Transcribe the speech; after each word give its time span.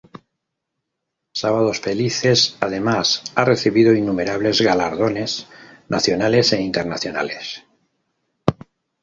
Sábados 1.31 1.79
Felices 1.79 2.57
además 2.59 3.21
ha 3.35 3.45
recibido 3.45 3.93
innumerables 3.93 4.59
galardones 4.61 5.47
nacionales 5.89 6.53
e 6.53 6.61
internacionales. 6.63 7.63